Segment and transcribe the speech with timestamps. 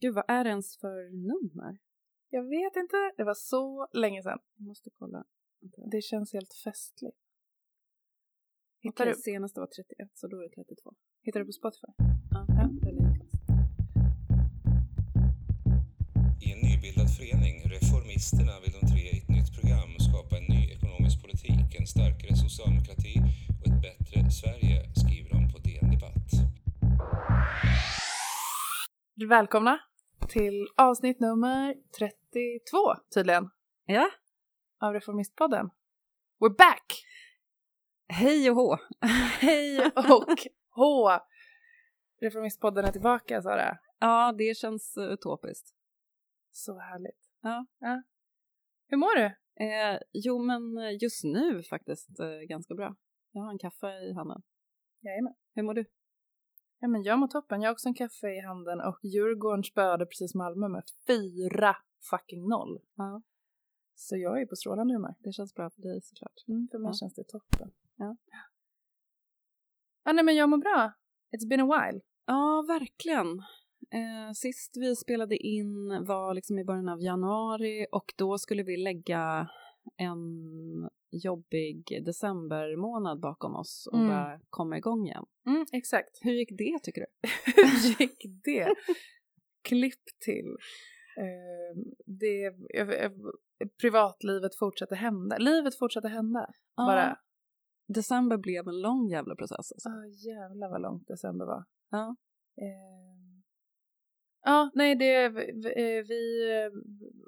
[0.00, 1.78] Gud, vad är det ens för nummer?
[2.30, 4.38] Jag vet inte, det var så länge sedan.
[4.56, 5.24] Jag måste kolla.
[5.92, 7.16] Det känns helt festligt.
[8.82, 9.22] Hittar Hittar du?
[9.22, 10.94] Senaste var 31, så då är det 32.
[11.22, 11.92] hittar du på Spotify?
[12.30, 13.34] Ja, likast.
[16.46, 20.62] I en nybildad förening, Reformisterna, vill de tre i ett nytt program skapa en ny
[20.76, 23.14] ekonomisk politik, en starkare socialdemokrati
[23.60, 26.30] och ett bättre Sverige, skriver de på DN Debatt.
[29.26, 29.80] Välkomna
[30.28, 32.78] till avsnitt nummer 32
[33.14, 33.50] tydligen
[33.86, 34.10] Ja,
[34.80, 35.70] av Reformistpodden.
[36.40, 37.04] We're back!
[38.08, 38.76] hej och hå!
[39.40, 40.38] Hej och
[40.70, 41.10] hå!
[42.20, 43.78] Reformistpodden är tillbaka Sara.
[43.98, 45.74] Ja, det känns eh, utopiskt.
[46.50, 47.30] Så härligt.
[47.40, 47.66] Ja.
[47.78, 48.02] ja.
[48.88, 49.24] Hur mår du?
[49.64, 52.96] Eh, jo, men eh, just nu faktiskt eh, ganska bra.
[53.32, 54.42] Jag har en kaffe i handen.
[55.00, 55.34] Jajamän.
[55.54, 55.84] Hur mår du?
[56.80, 57.62] Ja, men jag mår toppen.
[57.62, 61.76] Jag har också en kaffe i handen och Djurgården spöade precis Malmö med 4
[62.10, 62.78] fucking noll.
[62.96, 63.22] Ja.
[63.94, 65.14] Så jag är på strålande humör.
[65.18, 66.44] Det känns bra för dig såklart.
[66.48, 66.92] Mm, för mig Ja.
[66.92, 67.70] känns det toppen.
[67.96, 68.16] Ja.
[70.04, 70.92] Ja, nej men jag mår bra.
[71.32, 72.00] It's been a while.
[72.26, 73.38] Ja, verkligen.
[73.90, 78.76] Eh, sist vi spelade in var liksom i början av januari och då skulle vi
[78.76, 79.48] lägga
[79.96, 80.18] en
[81.10, 84.08] jobbig decembermånad bakom oss och Mm.
[84.08, 85.24] börja komma igång igen.
[85.46, 86.18] Mm, exakt.
[86.22, 87.06] Hur gick det tycker du?
[87.62, 88.74] Hur gick det?
[89.62, 90.56] Klipp till.
[91.18, 93.12] Eh, det, jag,
[93.80, 95.38] privatlivet fortsätter hända.
[95.38, 96.46] Livet fortsätter hända.
[96.76, 97.18] Bara.
[97.94, 99.72] December blev en lång jävla process.
[99.72, 99.88] Alltså.
[99.88, 101.64] Åh jävlar vad långt december var.
[101.90, 102.16] Ja.
[102.60, 103.07] Eh,
[104.48, 106.70] ja, nej det, vi, vi, eh,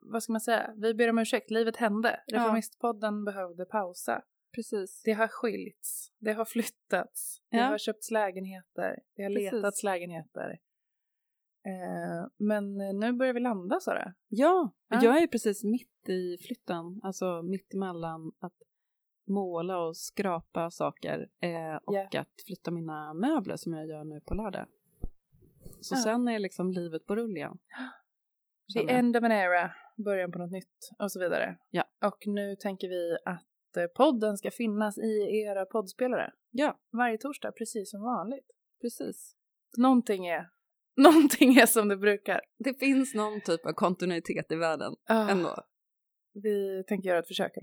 [0.02, 2.20] vad ska man säga, vi ber om ursäkt, livet hände.
[2.26, 2.38] Ja.
[2.38, 4.22] Reformistpodden behövde pausa.
[4.54, 5.02] Precis.
[5.04, 7.64] Det har skilts, det har flyttats, det Ja.
[7.64, 9.52] har köpts lägenheter, det har Precis.
[9.52, 10.58] letats lägenheter.
[11.66, 14.14] Eh, men nu börjar vi landa Sara.
[14.28, 15.00] Ja, Ja.
[15.02, 18.56] jag är precis mitt i flytten, alltså mitt emellan att
[19.28, 22.20] måla och skrapa saker eh, och Ja.
[22.20, 24.66] att flytta mina möbler som jag gör nu på lördag.
[25.82, 25.98] Så Ja.
[26.02, 27.58] sen är liksom livet på rull igen.
[28.74, 29.72] The end of an era,
[30.04, 31.58] början på något nytt och så vidare.
[31.70, 31.84] Ja.
[32.04, 37.52] Och nu tänker vi att eh, podden ska finnas i era poddspelare Ja, varje torsdag,
[37.52, 38.46] precis som vanligt.
[38.80, 39.36] precis.
[39.78, 40.48] Någonting är,
[40.96, 42.40] någonting är som det brukar.
[42.58, 45.56] Det finns någon typ av kontinuitet i världen Ah, ändå.
[46.32, 47.52] Vi tänker göra ett försök.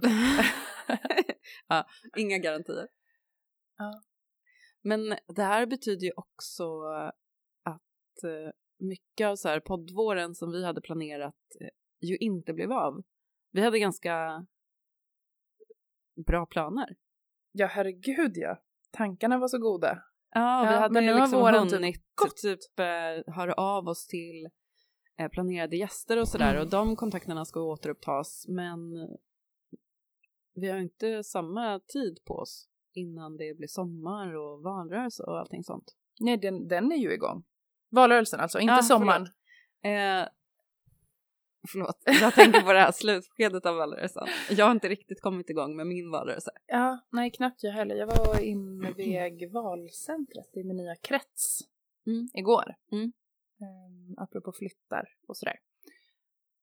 [1.67, 1.85] ja,
[2.17, 2.87] inga garantier.
[3.77, 4.01] Ja.
[4.81, 6.63] Men det här betyder ju också
[8.17, 11.67] att eh, mycket av så här poddvåren som vi hade planerat eh,
[12.01, 13.03] ju inte blev av.
[13.51, 14.45] Vi hade ganska
[16.27, 16.95] bra planer.
[17.51, 18.57] ja, herregud ja.
[18.91, 20.03] Tankarna var så goda.
[20.33, 22.03] Ja, vi Ja, hade men nu har liksom våren typ hunnit
[22.41, 24.49] typ, eh, höra av oss till
[25.17, 26.61] eh, planerade gäster och sådär Mm.
[26.63, 28.79] och de kontakterna ska återupptas men
[30.53, 35.63] vi har inte samma tid på oss innan det blir sommar och valrörelse och allting
[35.63, 35.95] sånt.
[36.19, 37.43] Nej, den, den är ju igång.
[37.89, 39.21] Valrörelsen alltså, inte Ja, sommaren.
[39.83, 40.27] Eh,
[41.71, 44.27] förlåt, jag tänker på det här slutskedet av valrörelsen.
[44.49, 46.51] Jag har inte riktigt kommit igång med min valrörelse.
[46.67, 47.95] Ja, nej knappt jag heller.
[47.95, 51.59] Jag var invig valcentret i min nya krets
[52.07, 52.27] Mm.
[52.33, 52.75] igår.
[52.91, 53.03] Mm.
[53.61, 55.55] Um, apropå flyttar och sådär.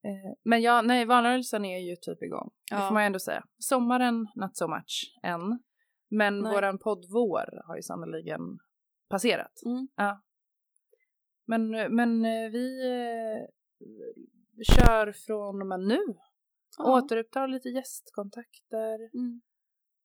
[0.04, 2.50] Eh, men ja, nej, valrörelsen är ju typ igång.
[2.70, 2.88] Det Ja.
[2.88, 3.44] får man ju ändå säga.
[3.58, 5.62] Sommaren, not so much än.
[6.08, 6.52] Men Nej.
[6.52, 8.41] våran poddvår har ju sannoliken
[9.08, 9.62] passerat.
[9.66, 9.88] Mm.
[9.96, 10.20] Ja.
[11.44, 13.47] Men, men eh, vi eh,
[14.65, 16.00] kör från och med nu.
[16.78, 16.99] Ja.
[16.99, 19.10] Återupptar lite gästkontakter.
[19.15, 19.41] Mm.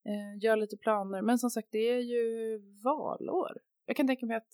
[0.05, 1.21] eh, gör lite planer.
[1.21, 3.57] Men som sagt, det är ju valår.
[3.85, 4.53] Jag kan tänka mig att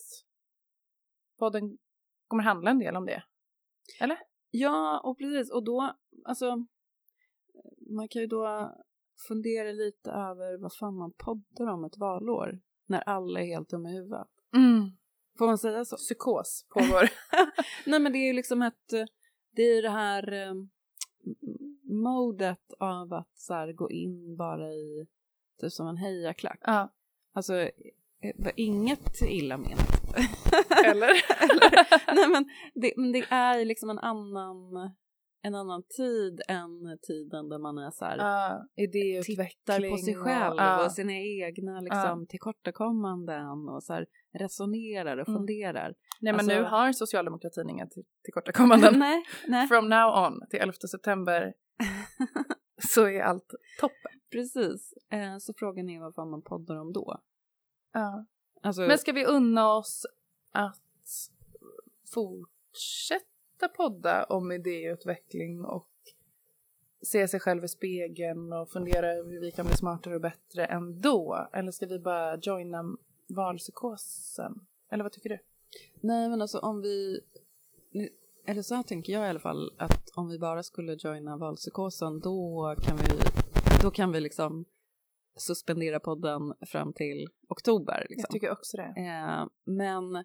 [1.38, 1.78] podden
[2.26, 3.22] kommer handla en del om det.
[4.00, 4.18] Eller?
[4.50, 5.52] Ja, och precis.
[5.52, 6.66] Och då, alltså,
[7.96, 8.74] man kan ju då
[9.28, 13.90] fundera lite över vad fan man poddar om ett valår när alla är helt dumma
[13.90, 14.28] i huvudet.
[14.56, 14.90] Mm.
[15.38, 15.96] Får man säga så?
[15.96, 17.08] Psykos pågår.
[17.86, 19.04] Nej, men det är ju liksom ett, eh,
[19.56, 20.54] det är det här eh,
[21.82, 25.06] modet av att så här, gå in bara i,
[25.60, 26.60] typ som en hejaklack.
[26.62, 26.92] ja.
[27.32, 27.70] Alltså, eh,
[28.56, 30.02] inget illa menat.
[30.84, 31.10] Eller?
[32.14, 32.44] Nej, men
[32.74, 34.90] det, men det är liksom en annan,
[35.42, 39.46] en annan tid än tiden där man är så här, idéutveckling.
[39.46, 40.84] tittar på sig själv och, ja.
[40.84, 44.06] och sina egna liksom, tillkortakommanden och så här,
[44.38, 45.38] resonerar och Mm.
[45.38, 45.94] funderar.
[46.20, 48.94] Nej men alltså- nu har socialdemokratin inga till- tillkortakommanden.
[48.98, 49.68] nej, nej.
[49.68, 51.54] From now on till 11 september
[52.88, 54.20] så är allt toppen.
[54.32, 54.94] Precis.
[55.10, 57.20] Eh, så frågan är vad fan man poddar om då.
[57.92, 58.26] Ja.
[58.62, 60.06] Alltså, Men ska vi unna oss
[60.52, 60.82] att
[62.14, 65.88] fortsätta podda om idéutveckling och
[67.02, 70.64] se sig själv i spegeln och fundera över hur vi kan bli smartare och bättre
[70.64, 71.48] ändå?
[71.52, 72.96] Eller ska vi bara joina
[73.28, 74.66] valpsykosen?
[74.90, 75.38] Eller vad tycker du?
[76.00, 77.20] Nej, men alltså om vi...
[78.46, 82.20] Eller så här tänker jag i alla fall att om vi bara skulle joina valpsykosen
[82.20, 83.04] då kan vi,
[83.82, 84.64] då kan vi liksom
[85.38, 88.06] suspendera podden fram till oktober.
[88.08, 88.24] Liksom.
[88.28, 88.94] Jag tycker också det.
[88.96, 90.24] Eh, men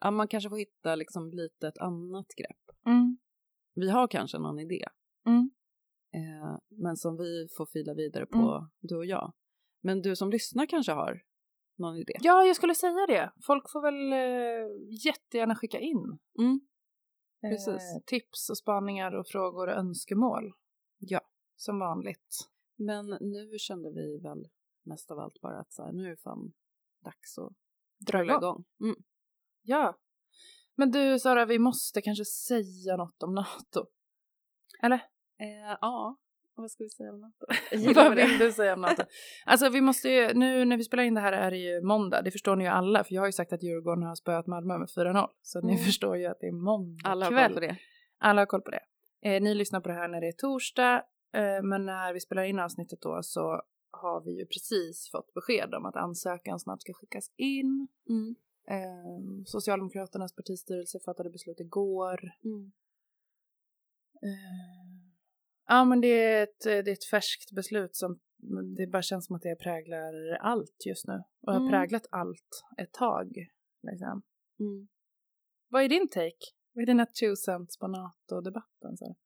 [0.00, 2.76] ja, man kanske får hitta liksom lite ett annat grepp.
[2.86, 3.18] Mm.
[3.74, 4.84] Vi har kanske någon idé,
[5.26, 5.50] Mm.
[6.14, 8.70] eh, men som vi får fila vidare på, Mm.
[8.80, 9.32] du och jag.
[9.82, 11.22] Men du som lyssnar kanske har
[11.78, 12.12] någon idé?
[12.20, 13.32] Ja, jag skulle säga det.
[13.42, 16.60] Folk får väl eh, jättegärna skicka in Mm.
[17.42, 20.52] eh, tips och spaningar och frågor och önskemål.
[20.98, 21.20] Ja.
[21.56, 22.48] Som vanligt.
[22.76, 24.48] Men nu kände vi väl
[24.82, 26.52] mest av allt bara att så här, nu är det fan
[27.04, 27.52] dags att
[27.98, 28.36] Dra igång.
[28.36, 28.64] igång.
[28.80, 28.96] Mm.
[29.62, 29.98] Ja.
[30.74, 33.86] Men du Sara, vi måste kanske säga något om NATO.
[34.82, 34.96] Eller?
[35.38, 36.16] Eh, ja,
[36.62, 37.46] vad ska vi säga om NATO?
[37.94, 39.02] Vad vill du säga om NATO?
[39.46, 42.22] Alltså vi måste ju, nu när vi spelar in det här är det ju måndag,
[42.22, 44.78] det förstår ni ju alla för jag har ju sagt att Djurgården har spöat Malmö
[44.78, 45.28] med 4-0.
[45.42, 45.84] Så ni Mm.
[45.84, 47.46] förstår ju att det är måndag Alla har kväll.
[47.52, 47.76] koll på det.
[48.18, 48.80] Alla har koll på det.
[49.22, 50.94] Eh, ni lyssnar på det här när det är torsdag,
[51.32, 55.74] eh, men när vi spelar in avsnittet då så har vi ju precis fått besked
[55.74, 57.88] om att ansökan snart ska skickas in.
[58.08, 58.34] Mm.
[58.70, 62.20] Eh, Socialdemokraternas partistyrelse fattade beslut igår.
[62.44, 62.72] Mm.
[65.68, 68.18] Eh, ja, men det är, ett, det är ett färskt beslut som
[68.76, 71.70] det bara känns som att det präglar allt just nu och har Mm.
[71.70, 73.32] präglat allt ett tag.
[73.82, 74.22] Liksom.
[74.60, 74.88] Mm.
[75.68, 76.46] Vad är din take?
[76.72, 78.96] Vad är dina two cents på NATO-debatten?
[78.96, 79.16] Så?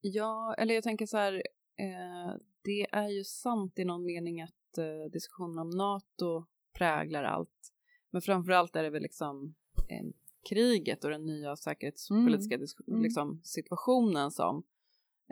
[0.00, 1.34] Ja, eller jag tänker så här,
[1.76, 6.44] eh, det är ju sant i någon mening att eh, diskussionen om NATO
[6.78, 7.72] präglar allt.
[8.10, 9.54] Men framförallt är det väl liksom
[9.88, 10.06] eh,
[10.50, 13.02] kriget och den nya säkerhetspolitiska disk- Mm.
[13.02, 14.62] Liksom, situationen som,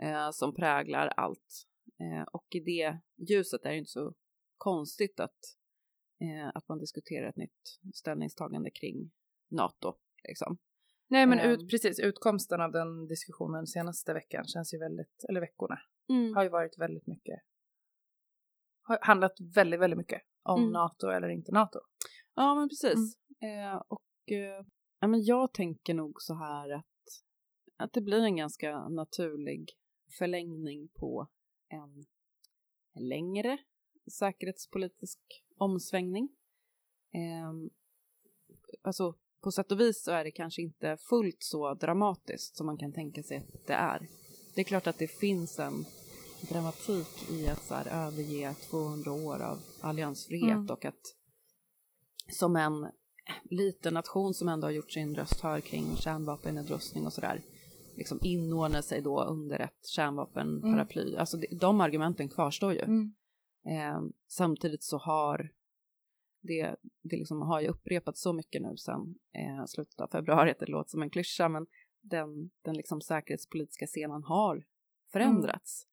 [0.01, 1.67] eh, som präglar allt.
[1.99, 2.99] Eh, och i det
[3.29, 4.13] ljuset är det inte så
[4.57, 5.39] konstigt att,
[6.21, 9.11] eh, att man diskuterar ett nytt ställningstagande kring
[9.51, 9.93] NATO.
[10.27, 10.57] Liksom.
[11.07, 11.51] Nej men Ehm.
[11.51, 15.79] ut, precis, utkomsten av den diskussionen senaste veckan känns ju väldigt, eller veckorna,
[16.09, 16.35] Mm.
[16.35, 17.39] har ju varit väldigt mycket,
[18.83, 20.71] har handlat väldigt, väldigt mycket om Mm.
[20.73, 21.79] NATO eller inte NATO.
[22.35, 23.15] Ja, men precis.
[23.41, 24.65] Eh, och eh,
[24.99, 26.85] ja, men jag tänker nog så här att,
[27.77, 29.69] att det blir en ganska naturlig
[30.11, 31.27] förlängning på
[31.69, 32.05] en,
[32.93, 33.57] längre
[34.11, 35.19] säkerhetspolitisk
[35.57, 36.29] omsvängning.
[37.13, 37.53] Eh,
[38.81, 42.77] alltså på sätt och vis så är det kanske inte fullt så dramatiskt som man
[42.77, 44.07] kan tänka sig att det är.
[44.55, 45.85] Det är klart att det finns en
[46.49, 50.69] dramatik i att så här, överge 200 år av alliansfrihet Mm.
[50.69, 51.15] och att
[52.31, 52.91] som en
[53.43, 57.43] liten nation som ändå har gjort sin röst hör kring kärnvapennedrustning och sådär
[57.95, 61.15] liksom inordna sig då under ett kärnvapenparaply.
[61.15, 62.79] Alltså det, de argumenten kvarstår ju.
[62.79, 63.13] Mm.
[63.65, 65.51] Eh, samtidigt så har
[66.41, 70.65] det, det liksom har ju upprepats så mycket nu sedan eh, slutet av februari det
[70.65, 71.67] låter som en klyscha men
[72.01, 74.65] den, den liksom säkerhetspolitiska scenen har
[75.11, 75.87] förändrats.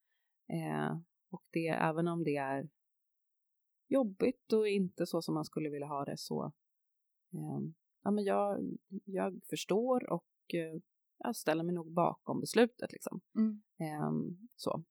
[0.48, 0.98] Eh,
[1.30, 2.68] och det, även om det är
[3.88, 6.52] jobbigt och inte så som man skulle vilja ha det så
[7.32, 7.60] eh,
[8.02, 10.80] ja, men jag, jag förstår och eh,
[11.18, 13.20] jag ställer mig nog bakom beslutet liksom.
[13.34, 13.62] Mm.
[13.78, 14.84] Ehm, så.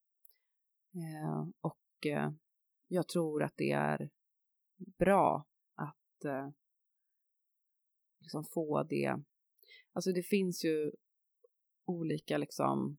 [0.93, 2.31] Eh, och eh,
[2.87, 4.09] jag tror att det är
[4.97, 6.49] bra att eh,
[8.19, 9.23] liksom få det.
[9.93, 10.91] Alltså det finns ju
[11.85, 12.97] olika liksom.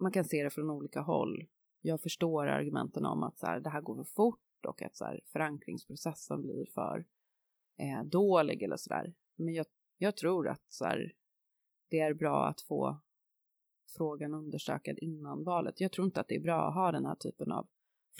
[0.00, 1.46] Man kan se det från olika håll.
[1.80, 5.04] Jag förstår argumenten om att så här, det här går för fort och att så
[5.04, 7.06] här, förankringsprocessen blir för
[7.78, 9.14] eh, dålig eller sådär.
[9.36, 9.66] Men jag,
[10.02, 11.12] jag tror att så här,
[11.90, 13.00] det är bra att få
[13.96, 15.80] frågan undersökad innan valet.
[15.80, 17.68] Jag tror inte att det är bra att ha den här typen av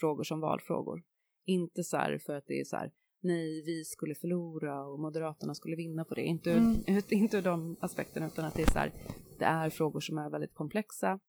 [0.00, 1.02] frågor som valfrågor.
[1.44, 5.54] Inte så här för att det är så här, nej, vi skulle förlora och Moderaterna
[5.54, 6.22] skulle vinna på det.
[6.22, 6.82] Inte, ur- Mm.
[6.98, 8.92] ut, inte ur de aspekterna, utan att det är så här,
[9.38, 11.20] det är frågor som är väldigt komplexa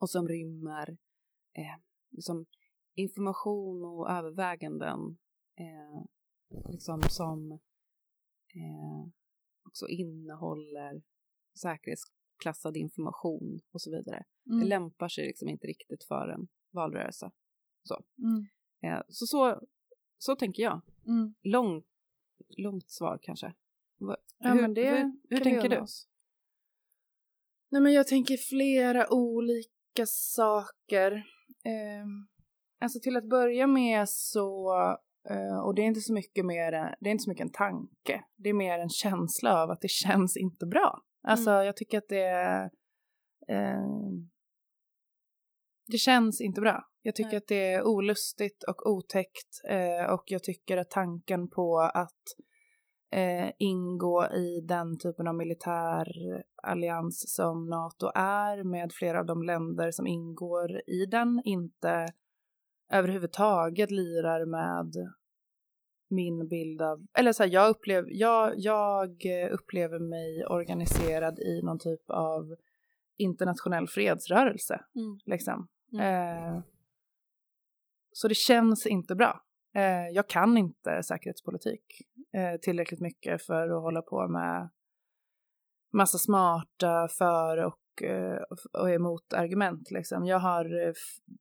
[0.00, 0.90] och som rymmer
[1.52, 2.46] eh, liksom
[2.94, 5.18] information och överväganden
[5.58, 6.04] eh,
[6.70, 7.52] liksom som
[8.54, 9.10] eh,
[9.66, 11.02] också innehåller
[11.62, 14.24] säkerhetsklassad information och så vidare.
[14.44, 14.68] Det Mm.
[14.68, 17.30] lämpar sig liksom inte riktigt för en valrörelse.
[18.18, 18.46] Mm.
[18.82, 19.60] Eh, så, så,
[20.18, 20.80] så tänker jag.
[21.06, 21.34] Mm.
[21.42, 21.82] Lång,
[22.48, 23.54] långt svar kanske.
[23.98, 25.78] Va, Ja, men det hur, hur tänker du?
[25.78, 26.08] oss.
[27.70, 31.12] Nej, men jag tänker flera olika saker.
[31.64, 32.06] Eh,
[32.80, 34.72] alltså till att börja med så
[35.64, 38.24] och det är inte så mycket mer, det är inte så mycket en tanke.
[38.36, 41.02] Det är mer en känsla av att det känns inte bra.
[41.22, 42.70] Alltså jag tycker att det
[43.48, 43.84] eh,
[45.86, 46.84] det känns inte bra.
[47.02, 47.36] Jag tycker Nej.
[47.36, 52.24] att det är olustigt och otäckt eh, och jag tycker att tanken på att
[53.12, 56.06] eh, ingå i den typen av militär
[56.62, 62.06] allians som NATO är med flera av de länder som ingår i den inte
[62.90, 65.12] överhuvudtaget lirar med
[66.10, 71.78] min bild av, eller så här, jag, upplev, jag, jag upplever mig organiserad i någon
[71.78, 72.56] typ av
[73.16, 74.80] internationell fredsrörelse.
[74.94, 75.18] Mm.
[75.24, 75.68] Liksom.
[75.92, 76.54] Mm.
[76.54, 76.62] Eh,
[78.12, 79.42] så det känns inte bra.
[79.74, 81.84] Eh, jag kan inte säkerhetspolitik
[82.32, 84.70] eh, tillräckligt mycket för att hålla på med
[85.92, 88.42] massa smarta för och, eh, Eh,
[88.72, 89.90] och emot argument.
[89.90, 90.26] Liksom.
[90.26, 90.92] Jag har eh,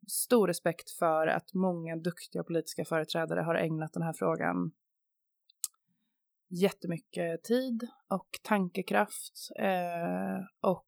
[0.07, 4.71] stor respekt för att många duktiga politiska företrädare har ägnat den här frågan
[6.49, 10.85] jättemycket tid och tankekraft eh, och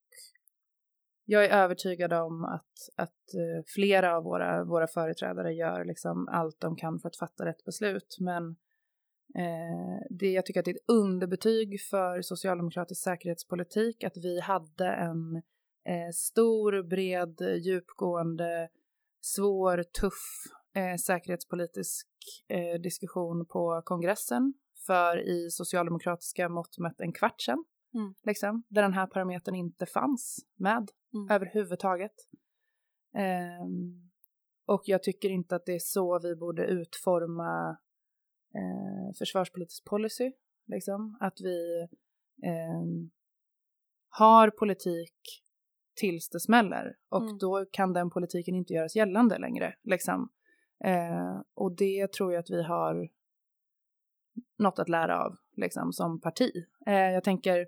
[1.25, 6.60] jag är övertygad om att, att eh, flera av våra, våra företrädare gör liksom allt
[6.60, 8.18] de kan för att fatta rätt beslut.
[8.20, 8.56] Men
[10.09, 15.35] det, jag tycker att det är ett underbetyg för socialdemokratisk säkerhetspolitik att vi hade en
[15.85, 18.69] eh, stor, bred, djupgående,
[19.21, 20.43] svår, tuff
[20.75, 22.07] eh, säkerhetspolitisk
[22.47, 24.53] eh, diskussion på kongressen
[24.85, 27.65] för i socialdemokratiska mått mätt en kvart sedan.
[27.93, 28.13] Mm.
[28.23, 31.31] Liksom, där den här parametern inte fanns med Mm.
[31.31, 32.13] överhuvudtaget.
[33.13, 34.11] Ehm,
[34.65, 37.77] och jag tycker inte att det är så vi borde utforma
[38.55, 40.31] eh, försvarspolitisk policy.
[40.67, 41.17] Liksom.
[41.20, 41.88] Att vi
[42.43, 43.12] ehm,
[44.10, 45.43] har politik
[45.96, 47.38] tills det smäller och Mm.
[47.38, 49.75] då kan den politiken inte göras gällande längre.
[49.84, 50.29] Liksom.
[50.84, 53.10] Eh, och det tror jag att vi har
[54.58, 56.51] något att lära av liksom, som parti.
[56.86, 57.67] Eh, jag tänker,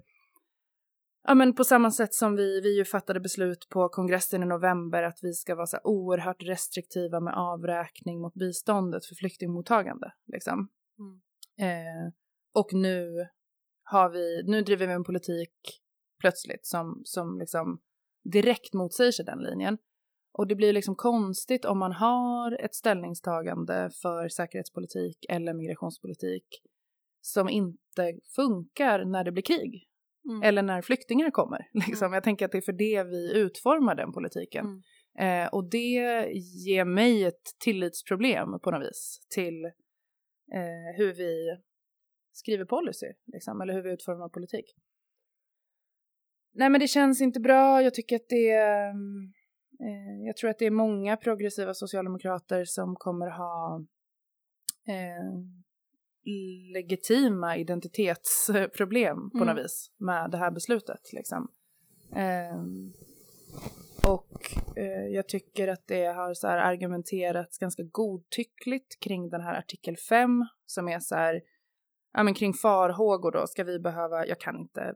[1.24, 5.04] ja men på samma sätt som vi, vi ju fattade beslut på kongressen i november
[5.04, 10.14] att vi ska vara så oerhört restriktiva med avräkning mot biståndet för flyktingmottagande.
[10.26, 10.68] Liksom.
[11.00, 11.22] Mm.
[11.58, 12.14] Eh,
[12.54, 13.28] och nu
[13.84, 15.52] har vi, nu driver vi en politik
[16.20, 17.80] plötsligt som, som liksom
[18.24, 19.78] direkt motsäger sig den linjen.
[20.32, 26.46] Och det blir liksom konstigt om man har ett ställningstagande för säkerhetspolitik eller migrationspolitik
[27.22, 29.88] som inte funkar när det blir krig
[30.30, 30.44] Mm.
[30.44, 31.70] eller när flyktingar kommer.
[31.88, 32.14] Liksom.
[32.14, 34.66] Jag tänker att det är för det vi utformar den politiken.
[34.66, 34.82] Mm.
[35.20, 36.32] Eh, och det
[36.66, 39.66] ger mig ett tillitsproblem på något vis till
[40.54, 41.58] eh, hur vi
[42.32, 44.76] skriver policy, liksom, eller hur vi utformar politik.
[46.54, 48.90] Nej men det känns inte bra, jag tycker att det är,
[49.80, 53.86] eh, jag tror att det är många progressiva socialdemokrater som kommer ha
[54.88, 55.34] eh,
[56.74, 59.48] legitima identitetsproblem på Mm.
[59.56, 61.14] något vis med det här beslutet.
[61.14, 61.48] Liksom.
[62.16, 62.94] Ehm,
[64.08, 69.60] och eh, jag tycker att det har så här argumenterats ganska godtyckligt kring den här
[69.60, 71.42] artikel 5 som är så här,
[72.14, 74.96] ja men kring farhågor då, ska vi behöva, jag kan inte,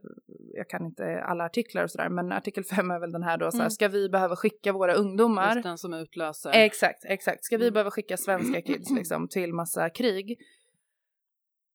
[0.54, 3.52] jag kan inte alla artiklar och sådär, men artikel 5 är väl den här då
[3.52, 3.72] så här, Mm.
[3.72, 6.52] ska vi behöva skicka våra ungdomar Just den som utlöser.
[6.54, 7.44] Exakt, exakt.
[7.46, 7.74] Ska vi Mm.
[7.74, 10.40] behöva skicka svenska kids liksom till massa krig?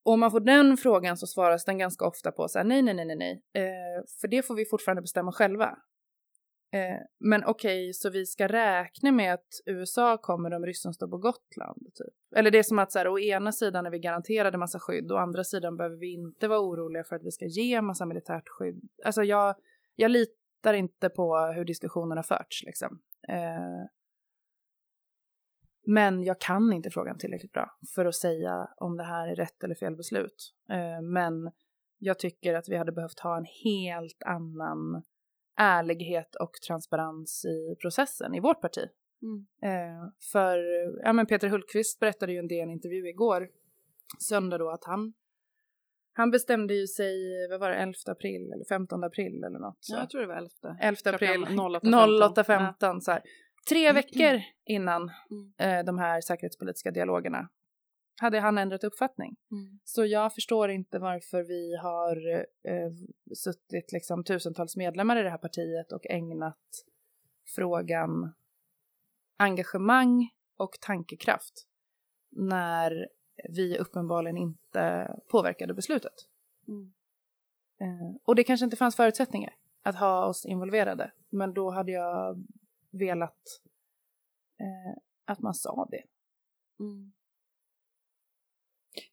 [0.05, 2.83] Och om man får den frågan så svaras den ganska ofta på så här, nej,
[2.83, 5.79] nej, nej, nej, nej, eh, för det får vi fortfarande bestämma själva.
[6.75, 11.19] Eh, men okej, så vi ska räkna med att USA kommer om ryssen står på
[11.19, 12.37] Gotland, typ.
[12.37, 15.13] Eller det är som att så här, å ena sidan är vi garanterade massa skydd,
[15.13, 18.49] å andra sidan behöver vi inte vara oroliga för att vi ska ge massa militärt
[18.49, 18.81] skydd.
[19.05, 19.55] Alltså jag,
[19.97, 23.01] jag litar inte på hur diskussionen har förts, liksom.
[23.29, 23.87] Eh,
[25.85, 29.65] men jag kan inte frågan tillräckligt bra för att säga om det här är rätt
[29.65, 30.55] eller fel beslut.
[30.71, 31.51] Eh, men
[31.99, 35.03] jag tycker att vi hade behövt ha en helt annan
[35.57, 38.89] ärlighet och transparens i processen i vårt parti.
[39.23, 39.47] Mm.
[39.63, 40.59] Eh, för
[41.05, 43.49] ja, men Peter Hultqvist berättade ju en del intervju igår,
[44.19, 45.13] söndag då, att han
[46.15, 47.15] han bestämde ju sig,
[47.51, 49.77] vad var det, 11 april eller 15 april eller något.
[49.81, 49.95] Så.
[49.95, 50.51] Ja, jag tror det var 11.
[50.81, 52.75] 11 april Klockan 08.15.
[52.81, 53.23] 08.15 så här.
[53.69, 55.53] Tre veckor innan Mm.
[55.59, 57.49] eh, de här säkerhetspolitiska dialogerna
[58.21, 59.37] hade han ändrat uppfattning.
[59.51, 59.81] Mm.
[59.85, 62.93] Så jag förstår inte varför vi har eh,
[63.35, 66.85] suttit liksom tusentals medlemmar i det här partiet och ägnat
[67.55, 68.35] frågan
[69.37, 71.67] engagemang och tankekraft
[72.31, 73.09] när
[73.49, 76.15] vi uppenbarligen inte påverkade beslutet.
[76.69, 76.93] Mm.
[77.81, 82.45] Eh, och det kanske inte fanns förutsättningar att ha oss involverade, men då hade jag
[82.93, 83.43] velat
[84.61, 86.03] eh, att man sa det.
[86.85, 87.13] Mm.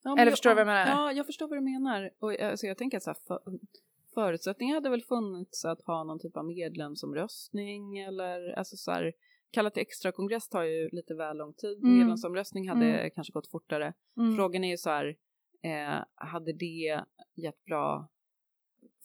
[0.03, 0.87] Ja, Eller jag- förstår du vad jag menar?
[0.87, 2.11] Ja, jag förstår vad du menar.
[2.19, 3.39] Och, alltså, jag tänker så här, för,
[4.13, 9.13] förutsättningar hade väl funnits att ha någon typ av medlemsomröstning eller alltså så här,
[9.51, 11.77] kallat till extra kongress tar ju lite väl lång tid.
[11.83, 11.97] Mm.
[11.97, 13.11] Medlemsomröstning hade Mm.
[13.15, 13.93] kanske gått fortare.
[14.17, 14.35] Mm.
[14.35, 15.17] Frågan är ju så här,
[15.63, 17.01] eh, hade det
[17.35, 18.09] gett bra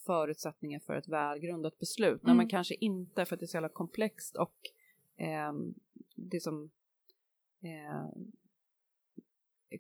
[0.07, 2.23] förutsättningar för ett välgrundat beslut?
[2.23, 2.37] Nej, Mm.
[2.37, 4.57] men kanske inte för att det är så jävla komplext och
[5.17, 5.75] ehm,
[6.15, 6.71] det som
[7.63, 8.09] eh,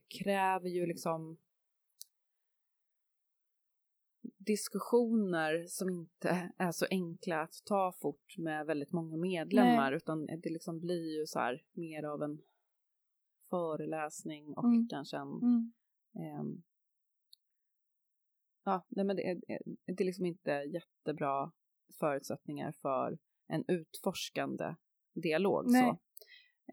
[0.08, 1.36] kräver ju liksom
[4.38, 10.50] diskussioner som inte är så enkla att ta fort med väldigt många medlemmar utan det
[10.50, 12.38] liksom blir ju så här mer av en
[13.50, 14.88] föreläsning och Mm.
[14.88, 15.72] kanske en Mm.
[16.14, 16.62] ehm,
[18.64, 19.40] ja, nej men det är,
[19.96, 21.52] det är liksom inte jättebra
[22.00, 23.18] förutsättningar för
[23.48, 24.74] en utforskande
[25.14, 25.64] dialog.
[25.70, 25.82] Nej.
[25.82, 25.98] Så.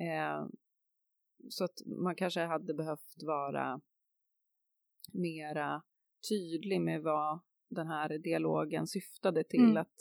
[0.03, 0.45] Eh,
[1.49, 3.81] så att man kanske hade behövt vara
[5.13, 5.81] mera
[6.29, 9.63] tydlig med vad den här dialogen syftade till.
[9.63, 9.77] Mm.
[9.77, 9.95] Att,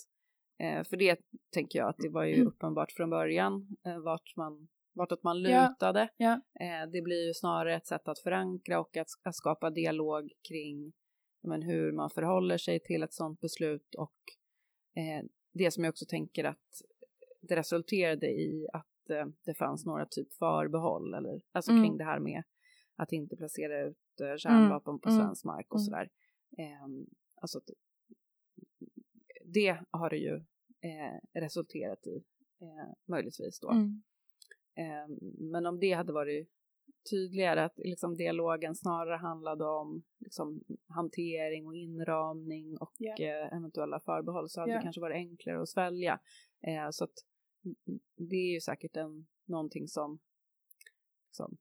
[0.59, 1.21] eh, för det
[1.55, 2.47] tänker jag att det var ju Mm.
[2.49, 6.09] uppenbart från början eh, vart man vartåt man Ja, lutade.
[6.17, 6.33] ja.
[6.61, 10.87] Eh, det blir ju snarare ett sätt att förankra och att, att skapa dialog kring
[10.87, 10.93] ja,
[11.41, 14.19] men, hur man förhåller sig till ett sådant beslut och
[14.95, 16.83] eh, det som jag också tänker att
[17.41, 21.85] det resulterade i att eh, det fanns några typ förbehåll eller alltså Mm.
[21.85, 22.43] kring det här med
[22.97, 25.85] att inte placera ut eh, kärnvapen på mm, svensk mark och mm.
[25.85, 26.11] sådär.
[26.59, 27.07] Eh,
[27.41, 27.61] alltså
[29.45, 30.35] det har det ju
[30.81, 32.25] eh, resulterat i
[32.61, 33.71] eh, möjligtvis då.
[33.71, 34.03] Mm.
[34.75, 36.49] Eh, men om det hade varit
[37.11, 43.15] tydligare att liksom dialogen snarare handlade om liksom, hantering och inramning och Ja.
[43.19, 44.79] eh, eventuella förbehåll så hade Ja.
[44.79, 46.21] det kanske varit enklare att svälja.
[46.67, 47.15] Eh, så att
[48.17, 50.19] det är ju säkert en, någonting som,
[51.31, 51.57] som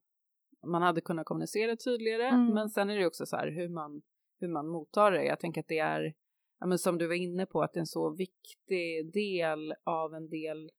[0.67, 2.53] man hade kunnat kommunicera tydligare Mm.
[2.53, 4.01] men sen är det också så här hur man,
[4.39, 5.23] hur man mottar det.
[5.25, 6.13] Jag tänker att det är
[6.59, 10.13] ja, men som du var inne på, att det är en så viktig del av
[10.15, 10.71] en del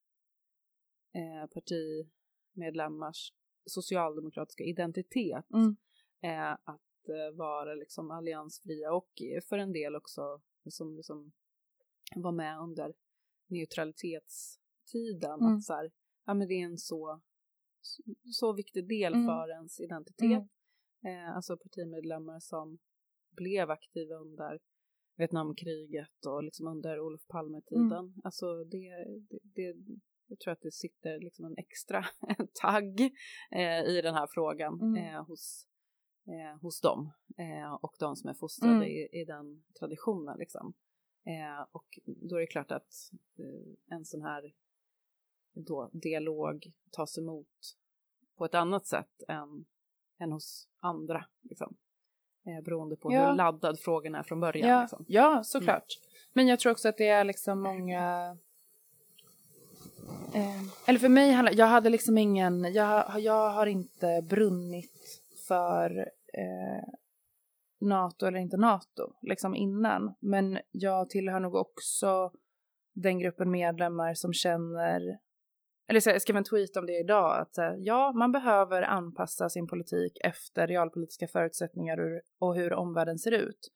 [1.15, 3.33] eh, partimedlemmars
[3.65, 5.75] socialdemokratiska identitet Mm.
[6.21, 9.11] eh, att eh, vara liksom alliansfria och
[9.49, 11.31] för en del också som liksom
[12.15, 12.93] var med under
[13.47, 15.39] neutralitetstiden.
[15.41, 15.55] Mm.
[15.55, 15.91] Att så här,
[16.25, 17.21] ja, men det är en så,
[18.31, 19.25] så viktig del Mm.
[19.25, 20.47] för ens identitet.
[21.05, 22.79] Eh, alltså partimedlemmar som
[23.35, 24.59] blev aktiva under
[25.17, 28.13] Vietnamkriget och liksom under Olof Palme-tiden.
[28.23, 28.89] Alltså det,
[29.29, 29.75] det, det,
[30.31, 32.05] jag tror att det sitter liksom en extra
[32.61, 33.01] tagg
[33.51, 34.95] eh, i den här frågan Mm.
[35.15, 35.67] eh, hos,
[36.27, 38.87] eh, hos dem eh, och de som är fostrade Mm.
[38.87, 40.37] i, i den traditionen.
[40.39, 40.73] Liksom.
[41.25, 42.93] Eh, och då är det klart att
[43.39, 44.53] eh, en sån här
[45.53, 47.77] då, dialog tas emot
[48.37, 49.65] på ett annat sätt än,
[50.19, 51.25] än hos andra.
[51.41, 51.77] Liksom.
[52.63, 53.29] Beroende på Ja.
[53.29, 54.69] hur laddad frågan är från början.
[54.69, 55.05] Ja, Liksom.
[55.07, 55.85] ja, såklart.
[56.33, 58.37] Men jag tror också att det är liksom många...
[60.33, 62.73] Eh, eller för mig, handlar- jag hade liksom ingen...
[62.73, 65.97] Jag, jag har inte brunnit för
[66.33, 66.93] eh,
[67.81, 70.15] NATO eller inte NATO liksom innan.
[70.19, 72.31] Men jag tillhör nog också
[72.93, 75.19] den gruppen medlemmar som känner...
[75.87, 77.39] Eller så, jag skrev en tweet om det idag.
[77.39, 83.31] Att här, ja, man behöver anpassa sin politik efter realpolitiska förutsättningar och hur omvärlden ser
[83.31, 83.71] ut.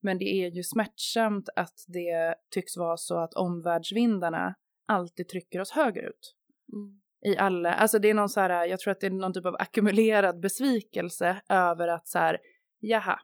[0.00, 4.54] Men det är ju smärtsamt att det tycks vara så att omvärldsvindarna
[4.88, 6.34] alltid trycker oss högerut.
[6.72, 7.00] Mm.
[7.20, 9.46] I alla, alltså det är någon så här, jag tror att det är någon typ
[9.46, 12.38] av ackumulerad besvikelse över att så här,
[12.78, 13.20] jaha,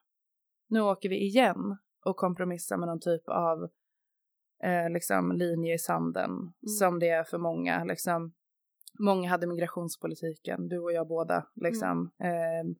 [0.68, 3.62] nu åker vi igen och kompromissar med någon typ av
[4.64, 6.31] eh, liksom linje i sanden
[6.79, 7.85] som det är för många.
[7.85, 8.33] Liksom,
[8.98, 11.46] många hade migrationspolitiken, du och jag båda.
[11.55, 12.11] Liksom.
[12.18, 12.74] Ehm,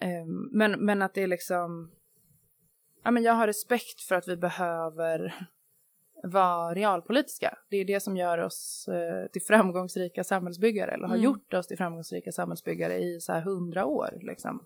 [0.00, 1.92] ehm, men, men att det är liksom,
[3.04, 5.48] ja men jag har respekt för att vi behöver
[6.22, 7.58] vara realpolitiska.
[7.70, 11.24] Det är det som gör oss eh, till framgångsrika samhällsbyggare eller har Mm.
[11.24, 14.18] gjort oss till framgångsrika samhällsbyggare i så här hundra år.
[14.22, 14.62] Liksom.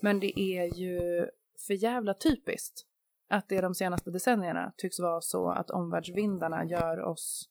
[0.00, 1.26] Men det är ju
[1.66, 2.84] för jävla typiskt
[3.28, 7.48] att det de senaste decennierna tycks vara så att omvärldsvindarna gör oss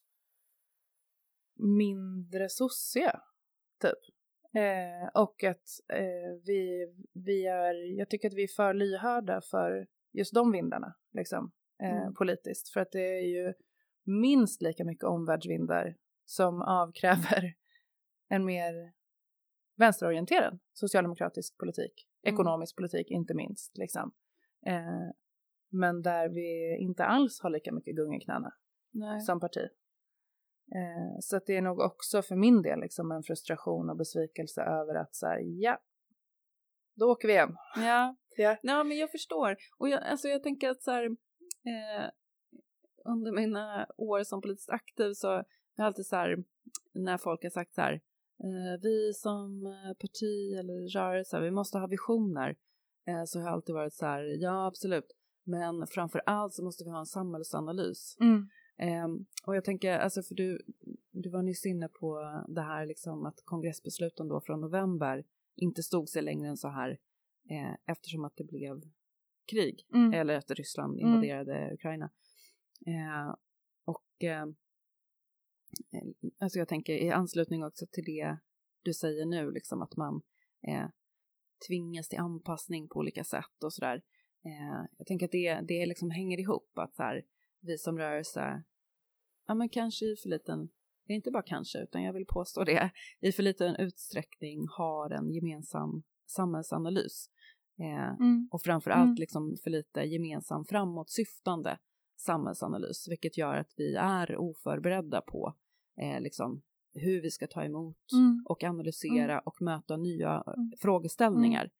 [1.56, 3.20] mindre sossiga,
[3.80, 3.98] typ.
[4.54, 9.86] Eh, och att eh, vi, vi är, jag tycker att vi är för lyhörda för
[10.12, 12.14] just de vindarna, liksom, eh, Mm.
[12.14, 12.68] politiskt.
[12.72, 13.54] För att det är ju
[14.04, 17.54] minst lika mycket omvärldsvindar som avkräver
[18.28, 18.92] en mer
[19.76, 22.34] vänsterorienterad socialdemokratisk politik, Mm.
[22.34, 23.78] ekonomisk politik inte minst.
[23.78, 24.12] Liksom.
[24.66, 25.10] Eh,
[25.70, 28.52] men där vi inte alls har lika mycket gung i knäna
[28.90, 29.20] Nej.
[29.20, 29.68] som parti.
[30.74, 34.94] Eh, så det är nog också för min del liksom en frustration och besvikelse över
[34.94, 35.78] att så här, ja,
[36.94, 37.56] då åker vi hem.
[37.76, 38.56] Ja, Ja.
[38.62, 39.56] ja men jag förstår.
[39.78, 41.16] Och jag, alltså jag tänker att så här,
[41.68, 42.10] eh,
[43.04, 45.44] under mina år som politiskt aktiv så har
[45.76, 46.44] jag alltid så här,
[46.92, 47.92] när folk har sagt så här,
[48.38, 52.56] eh, vi som eh, parti eller rörelse, vi måste ha visioner.
[53.06, 56.84] Eh, så har jag alltid varit så här, ja absolut, men framför allt så måste
[56.84, 58.16] vi ha en samhällsanalys.
[58.20, 58.48] Mm.
[58.78, 60.62] Ehm, och jag tänker, alltså för du,
[61.10, 65.24] du var nyss inne på det här liksom att kongressbesluten då från november
[65.56, 66.90] inte stod sig längre än så här
[67.50, 68.82] eh, eftersom att det blev
[69.50, 70.12] krig Mm.
[70.12, 71.08] eller efter Ryssland Mm.
[71.08, 72.10] invaderade Ukraina.
[72.86, 73.34] Eh,
[73.84, 74.42] och eh,
[75.92, 76.08] eh,
[76.38, 78.38] alltså jag tänker i anslutning också till det
[78.82, 80.22] du säger nu, liksom att man
[80.68, 80.86] eh,
[81.68, 84.02] tvingas till anpassning på olika sätt och sådär.
[84.44, 87.22] Eh, jag tänker att det, det liksom hänger ihop, att så här,
[87.60, 88.62] vi som rörelse,
[89.46, 90.68] ja men kanske i för liten,
[91.06, 95.10] det är inte bara kanske, utan jag vill påstå det, i för liten utsträckning har
[95.10, 97.30] en gemensam samhällsanalys.
[97.80, 98.48] Eh, Mm.
[98.52, 99.14] och framför allt Mm.
[99.16, 101.78] liksom för lite gemensam framåtsyftande
[102.16, 105.54] samhällsanalys, vilket gör att vi är oförberedda på
[106.00, 106.62] eh, liksom
[106.94, 108.44] hur vi ska ta emot Mm.
[108.48, 110.72] och analysera och möta nya eh, Mm.
[110.80, 111.70] frågeställningar.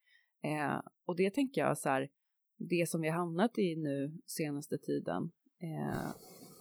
[0.43, 2.09] Eh, och det tänker jag så här,
[2.57, 5.31] det som vi har hamnat i nu senaste tiden
[5.63, 6.11] eh,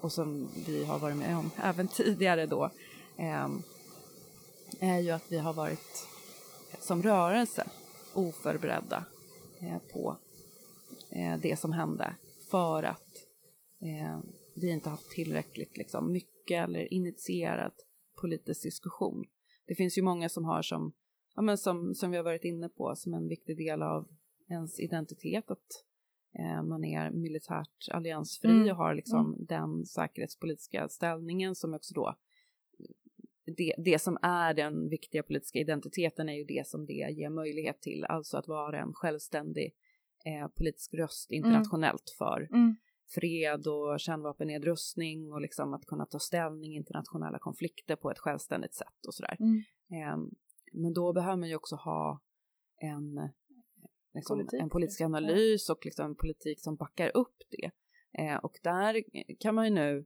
[0.02, 2.66] och som vi har varit med om även tidigare då
[3.18, 3.48] eh,
[4.80, 6.08] är ju att vi har varit
[6.80, 7.68] som rörelse
[8.14, 9.06] oförberedda
[9.94, 10.18] på
[11.12, 12.16] eh, det som hände
[12.50, 13.28] för att
[13.82, 14.20] eh,
[14.56, 17.74] vi inte haft tillräckligt liksom, mycket eller initierat
[18.22, 19.26] politisk diskussion.
[19.68, 20.94] Det finns ju många som har som,
[21.36, 24.08] ja, men som, som vi har varit inne på, som en viktig del av
[24.50, 25.84] ens identitet att
[26.40, 28.70] eh, man är militärt alliansfri Mm.
[28.70, 32.16] och har liksom den säkerhetspolitiska ställningen som också då
[33.58, 37.82] det, det som är den viktiga politiska identiteten är ju det som det ger möjlighet
[37.82, 39.74] till, alltså att vara en självständig
[40.26, 42.76] eh, politisk röst internationellt för Mm.
[43.16, 48.74] fred och kärnvapennedrustning och liksom att kunna ta ställning i internationella konflikter på ett självständigt
[48.76, 49.38] sätt och sådär.
[49.40, 49.64] Mm.
[49.92, 50.30] Ehm,
[50.74, 52.22] men då behöver man ju också ha
[52.82, 53.30] en, eh,
[54.14, 55.16] liksom, Politik, en politisk liksom.
[55.16, 57.72] analys och liksom en politik som backar upp det.
[58.22, 59.04] Eh, och där
[59.40, 60.04] kan man ju nu, eh,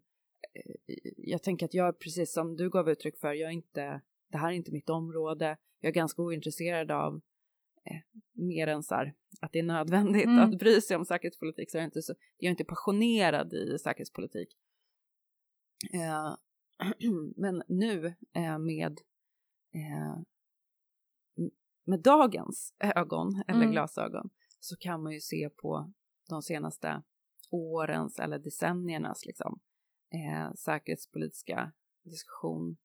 [1.17, 4.01] jag tänker att jag, precis som du gav uttryck för, jag är inte,
[4.31, 7.21] det här är inte mitt område, jag är ganska ointresserad av
[7.85, 10.39] eh, mer än så här, att det är nödvändigt Mm.
[10.39, 13.77] att bry sig om säkerhetspolitik, så jag är inte, så, jag är inte passionerad i
[13.79, 14.49] säkerhetspolitik.
[15.93, 16.35] Eh,
[17.35, 18.99] men nu eh, med,
[19.73, 20.21] eh,
[21.85, 23.71] med dagens ögon eller Mm.
[23.71, 25.93] glasögon så kan man ju se på
[26.29, 27.03] de senaste
[27.51, 29.59] årens eller decenniernas liksom,
[30.11, 31.71] eh, säkerhetspolitiska
[32.03, 32.77] diskussion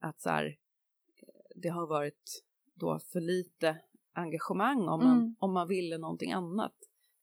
[0.00, 3.78] att så här, eh, det har varit då för lite
[4.12, 5.36] engagemang om man, Mm.
[5.38, 6.74] om man ville någonting annat.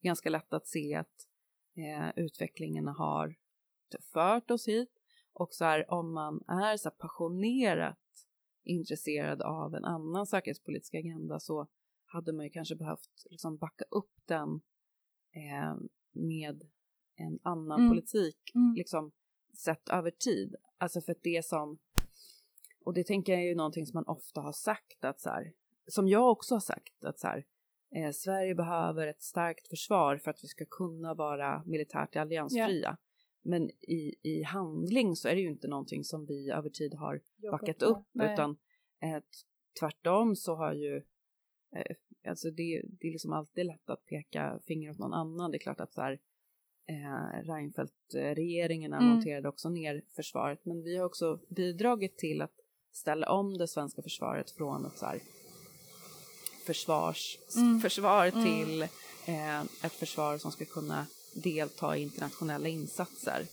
[0.01, 1.27] Ganska lätt att se att
[1.75, 3.35] eh, utvecklingen har
[4.13, 4.99] fört oss hit
[5.33, 7.99] och så här, om man är så passionerat
[8.63, 11.67] intresserad av en annan säkerhetspolitisk agenda så
[12.05, 14.61] hade man ju kanske behövt liksom backa upp den
[15.31, 15.75] eh,
[16.11, 16.63] med
[17.15, 17.91] en annan Mm.
[17.91, 18.73] politik Mm.
[18.75, 19.11] liksom
[19.53, 20.55] sett över tid.
[20.77, 21.77] Alltså för att det som,
[22.85, 25.53] och det tänker jag är ju någonting som man ofta har sagt att så här,
[25.87, 27.45] som jag också har sagt att så här,
[27.95, 32.97] eh, Sverige behöver ett starkt försvar för att vi ska kunna vara militärt alliansfria.
[33.41, 37.21] Men i, i handling så är det ju inte någonting som vi över tid har
[37.51, 38.33] backat upp Nej.
[38.33, 38.57] utan
[39.01, 39.23] eh,
[39.79, 40.95] tvärtom så har ju
[41.75, 41.95] eh,
[42.27, 45.51] alltså det, det är liksom alltid lätt att peka finger åt någon annan.
[45.51, 46.19] Det är klart att så här,
[46.85, 49.09] eh, Reinfeldt-regeringarna Mm.
[49.09, 52.51] monterade också ner försvaret men vi har också bidragit till att
[52.91, 55.19] ställa om det svenska försvaret från ett så här
[56.65, 57.79] försvars, Mm.
[57.81, 58.45] försvar Mm.
[58.45, 58.81] till
[59.25, 63.45] eh, ett försvar som ska kunna delta i internationella insatser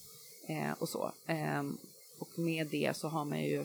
[0.47, 1.13] eh, och så.
[1.27, 1.63] Eh,
[2.19, 3.61] och med det så har man ju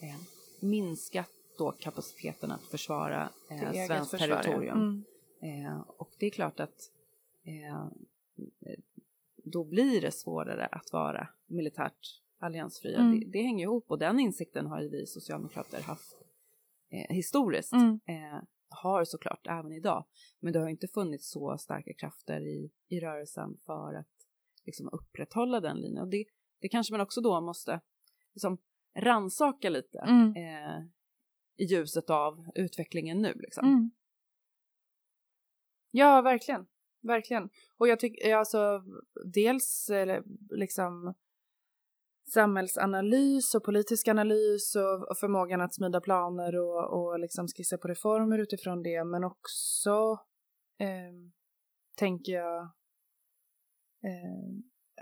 [0.00, 0.16] eh,
[0.60, 5.04] minskat då kapaciteten att försvara eh, svenskt territorium.
[5.40, 5.66] Mm.
[5.66, 6.90] Eh, och det är klart att
[9.54, 12.98] då blir det svårare att vara militärt alliansfria.
[12.98, 13.20] Mm.
[13.20, 16.16] Det, det hänger ihop och den insikten har ju vi socialdemokrater haft
[16.90, 17.72] eh, historiskt.
[17.72, 18.00] Mm.
[18.06, 20.04] Eh, har såklart även idag.
[20.40, 24.08] Men det har inte funnits så starka krafter i, i rörelsen för att
[24.64, 26.02] liksom, upprätthålla den linjen.
[26.02, 26.24] Och det,
[26.60, 27.80] det kanske man också då måste
[28.34, 28.58] liksom,
[28.98, 30.36] ransaka lite Mm.
[30.36, 30.84] eh,
[31.56, 33.32] i ljuset av utvecklingen nu.
[33.34, 33.66] Liksom.
[33.68, 33.90] Mm.
[35.90, 36.66] Ja, verkligen.
[37.06, 37.48] Verkligen.
[37.78, 38.82] Och jag tycker, alltså,
[39.24, 41.14] dels eller, liksom
[42.32, 47.88] samhällsanalys och politisk analys och, och förmågan att smida planer och, och liksom skissa på
[47.88, 50.18] reformer utifrån det men också
[50.80, 51.12] eh,
[51.96, 52.62] tänker jag
[54.04, 54.54] eh,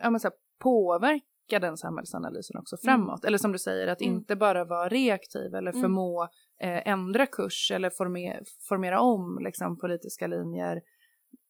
[0.02, 2.82] ja, men så här, påverka den samhällsanalysen också Mm.
[2.82, 3.24] framåt.
[3.24, 4.14] Eller som du säger, att Mm.
[4.14, 5.82] inte bara vara reaktiv eller Mm.
[5.82, 6.22] förmå
[6.60, 10.82] eh, ändra kurs eller forme, formera om liksom, politiska linjer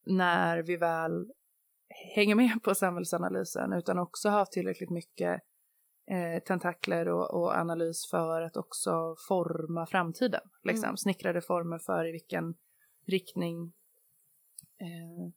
[0.05, 1.31] när vi väl
[2.15, 5.41] hänger med på samhällsanalysen utan också ha tillräckligt mycket
[6.11, 10.41] eh, tentakler och, och analys för att också forma framtiden.
[10.63, 10.85] Liksom.
[10.85, 10.97] Mm.
[10.97, 12.55] Snickra reformer för i vilken
[13.05, 13.73] riktning
[14.79, 15.33] eh,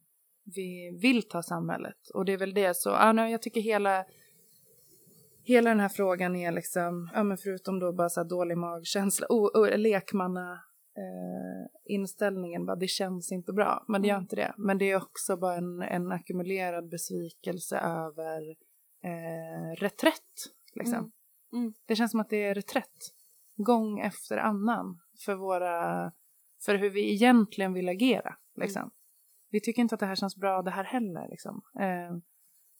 [0.55, 2.09] vi vill ta samhället.
[2.13, 4.05] Och det är väl det så, ah, nej, jag tycker hela
[5.43, 9.61] Hela den här frågan är liksom, ja men förutom då bara så dålig magkänsla, oh,
[9.61, 10.63] oh, lekmanna
[10.97, 14.23] eh, inställningen bara det känns inte bra, men det gör Mm.
[14.23, 14.53] inte det.
[14.57, 18.49] Men det är också bara en, en ackumulerad besvikelse över
[19.03, 20.33] eh, reträtt.
[20.73, 20.97] Liksom.
[20.97, 21.11] Mm.
[21.53, 21.73] Mm.
[21.85, 23.13] Det känns som att det är reträtt
[23.55, 26.11] gång efter annan för våra,
[26.65, 28.35] för hur vi egentligen vill agera.
[28.55, 28.91] Liksom.
[29.49, 31.27] Vi tycker inte att det här känns bra det här heller.
[31.29, 31.61] Liksom.
[31.79, 32.17] Eh,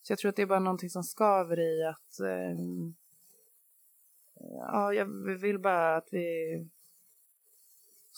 [0.02, 2.58] så jag tror att det är bara någonting som skaver i att eh,
[4.58, 6.26] ja, jag vill bara att vi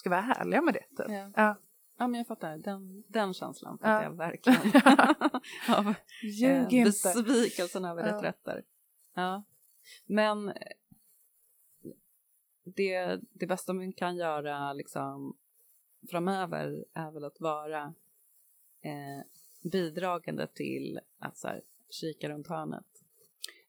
[0.00, 0.80] ska vara härliga med det.
[0.96, 1.06] Typ.
[1.14, 1.30] Ja.
[1.36, 1.56] Ja.
[1.98, 2.58] ja, men jag fattar.
[2.58, 3.86] Den, den känslan Ja.
[3.86, 4.60] fattar jag verkligen.
[5.76, 6.84] Av eh, Ljug inte.
[6.90, 8.14] besvikelsen över Ja.
[8.16, 8.64] reträtter.
[9.14, 9.42] Ja.
[10.06, 10.54] Men eh,
[12.64, 15.36] det, det bästa man kan göra liksom
[16.10, 17.94] framöver är väl att vara
[18.80, 19.24] eh,
[19.70, 22.84] bidragande till att så här, kika runt hörnet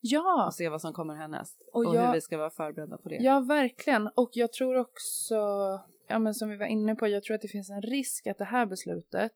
[0.04, 2.98] Ja, och se vad som kommer härnäst Och och, jag- hur vi ska vara förberedda
[2.98, 3.16] på det.
[3.16, 4.08] Ja, verkligen.
[4.08, 5.36] Och jag tror också,
[6.12, 8.38] ja men som vi var inne på, jag tror att det finns en risk att
[8.38, 9.32] det här beslutet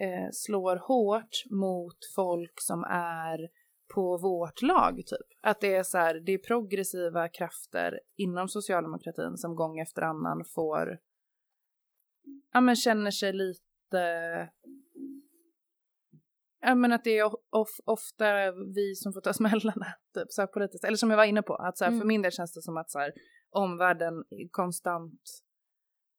[0.00, 3.48] eh, slår hårt mot folk som är
[3.94, 5.26] på vårt lag, typ.
[5.42, 10.44] Att det är så här, det är progressiva krafter inom socialdemokratin som gång efter annan
[10.54, 10.98] får,
[12.52, 14.48] ja men känner sig lite
[16.60, 20.46] Ja men att det är of, ofta vi som får ta smällarna, typ så här
[20.46, 20.84] politiskt.
[20.84, 22.08] Eller som jag var inne på, att så här, för Mm.
[22.08, 23.12] min del känns det som att så här,
[23.50, 25.22] omvärlden konstant,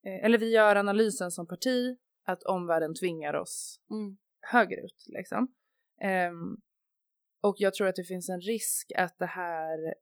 [0.03, 4.17] eller vi gör analysen som parti, att omvärlden tvingar oss Mm.
[4.51, 5.47] högerut liksom.
[6.01, 6.57] Ehm,
[7.41, 9.95] och jag tror att det finns en risk att det här,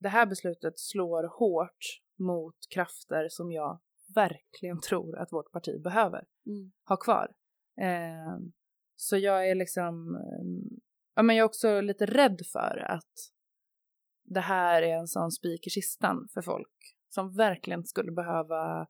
[0.00, 3.80] det här beslutet slår hårt mot krafter som jag
[4.14, 6.72] verkligen tror att vårt parti behöver Mm.
[6.88, 7.34] ha kvar.
[7.80, 8.52] Ehm,
[8.96, 10.80] så jag är liksom, ehm,
[11.14, 13.32] ja men jag är också lite rädd för att
[14.24, 18.86] det här är en sån spik i kistan för folk som verkligen skulle behöva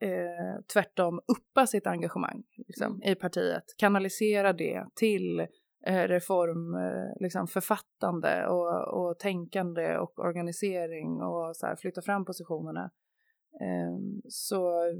[0.00, 5.40] eh, tvärtom uppa sitt engagemang liksom, i partiet, kanalisera det till
[5.86, 12.24] eh, reform, eh, liksom författande och, och tänkande och organisering och så här, flytta fram
[12.24, 12.90] positionerna.
[13.60, 14.92] Ehm, så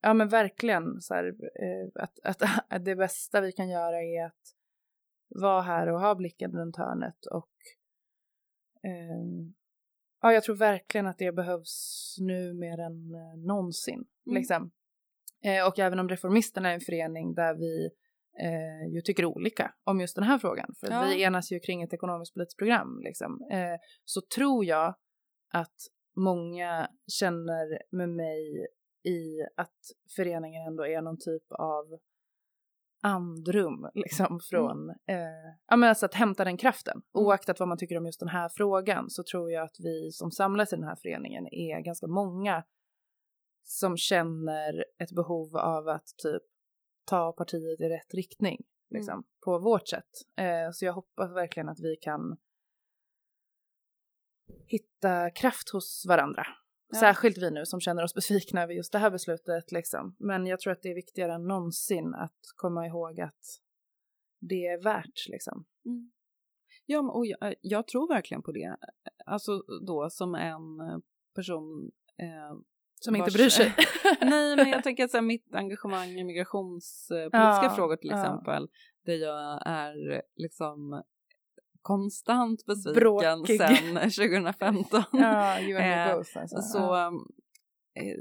[0.00, 1.26] ja men verkligen så här,
[1.62, 4.54] eh, att, att, att det bästa vi kan göra är att
[5.28, 7.52] vara här och ha blicken runt hörnet och
[8.82, 9.54] ehm,
[10.20, 14.36] ja jag tror verkligen att det behövs nu mer än eh, någonsin Mm.
[14.38, 14.70] liksom.
[15.44, 17.90] Eh, och även om Reformisterna är en förening där vi
[18.42, 21.04] eh, ju tycker olika om just den här frågan, för Ja.
[21.08, 24.94] vi enas ju kring ett ekonomiskt politiskt program liksom, eh, så tror jag
[25.52, 25.76] att
[26.16, 28.66] många känner med mig
[29.04, 29.78] i att
[30.16, 31.84] föreningen ändå är någon typ av
[33.00, 37.02] andrum liksom från, eh, ja men alltså att hämta den kraften.
[37.12, 40.30] Oaktat vad man tycker om just den här frågan så tror jag att vi som
[40.30, 42.64] samlas i den här föreningen är ganska många
[43.64, 46.42] som känner ett behov av att typ
[47.04, 50.10] ta partiet i rätt riktning liksom, på vårt sätt.
[50.36, 52.36] Eh, så jag hoppas verkligen att vi kan
[54.66, 56.46] hitta kraft hos varandra.
[56.92, 56.98] Ja.
[57.00, 59.72] Särskilt vi nu som känner oss besvikna över just det här beslutet.
[59.72, 60.16] Liksom.
[60.18, 63.60] Men jag tror att det är viktigare än någonsin att komma ihåg att
[64.40, 65.28] det är värt.
[65.28, 65.64] Liksom.
[65.86, 66.10] Mm.
[66.86, 68.76] Ja, och jag, jag tror verkligen på det.
[69.26, 70.98] Alltså då som en eh,
[71.34, 72.58] person eh,
[73.00, 73.74] Som inte vars- bryr sig.
[74.20, 78.20] Nej, men jag tänker att så här, mitt engagemang i migrationspolitiska Ja, frågor till ja.
[78.20, 78.68] exempel,
[79.04, 81.02] där jag är liksom
[81.88, 83.60] konstant besviken Bråkig.
[83.60, 85.02] sedan 2015.
[85.12, 86.38] ja, you and me Eh, both.
[86.38, 86.62] Alltså.
[86.62, 87.12] Så ja.
[87.94, 88.16] eh,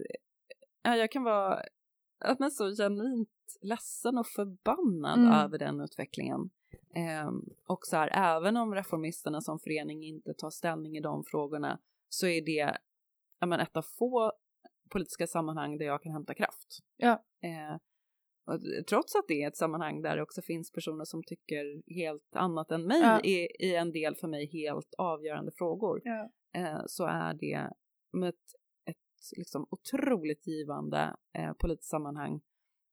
[0.84, 1.62] ja, jag kan vara
[2.40, 3.30] men så genuint
[3.62, 5.32] ledsen och förbannad Mm.
[5.34, 6.50] över den utvecklingen.
[6.96, 7.32] Eh,
[7.68, 12.28] och så här, även om reformisterna som förening inte tar ställning i de frågorna så
[12.28, 12.78] är det
[13.46, 14.32] men ett av få
[14.90, 16.80] politiska sammanhang där jag kan hämta kraft.
[16.98, 17.24] Ja.
[17.44, 17.78] Eh,
[18.48, 22.36] Och trots att det är ett sammanhang där det också finns personer som tycker helt
[22.36, 23.22] annat än mig Ja.
[23.22, 26.30] i, i en del för mig helt avgörande frågor Ja.
[26.54, 27.70] eh, så är det
[28.12, 28.36] med ett,
[28.86, 32.42] ett liksom otroligt givande eh, politiskt sammanhang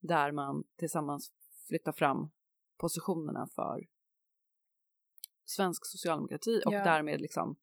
[0.00, 1.32] där man tillsammans
[1.68, 2.30] flyttar fram
[2.80, 3.86] positionerna för
[5.44, 6.84] svensk socialdemokrati och Ja.
[6.84, 7.56] därmed liksom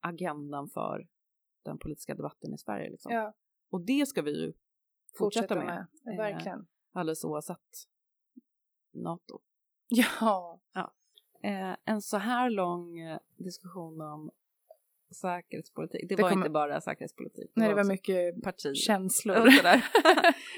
[0.00, 1.08] agendan för
[1.64, 2.90] den politiska debatten i Sverige.
[2.90, 3.32] Liksom.
[3.70, 4.52] Och det ska vi ju
[5.18, 6.14] fortsätta, fortsätta med, med.
[6.14, 6.66] Eh, Verkligen.
[6.98, 7.68] Alldeles oavsett
[8.94, 9.40] NATO.
[10.20, 10.60] Ja.
[11.42, 14.30] Eh, en så här lång eh, diskussion om
[15.20, 17.50] säkerhetspolitik, det, Det var kommer- inte bara säkerhetspolitik.
[17.54, 19.46] Nej, det var mycket parti känslor.
[19.46, 19.74] och sådär.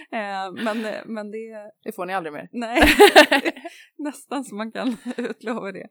[0.11, 2.49] eh, men, men det, Det får ni aldrig mer.
[2.53, 2.83] nej,
[3.97, 5.89] nästan så man kan utlova det.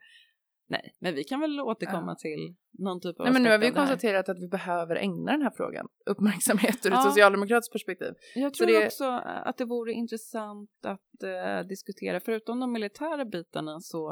[0.71, 3.71] Nej, men vi kan väl återkomma till någon typ av Nej, men nu har vi
[3.71, 7.01] konstaterat att vi behöver ägna den här frågan uppmärksamhet ur ett Ja.
[7.03, 8.13] socialdemokratiskt perspektiv.
[8.35, 9.05] Jag tror det- också
[9.45, 14.11] att det vore intressant att eh, diskutera, förutom de militära bitarna så,